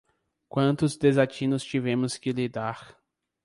Quantos 0.49 0.97
desatinos 0.97 1.63
tivemos 1.63 2.17
que 2.17 2.31
lidar 2.31 2.97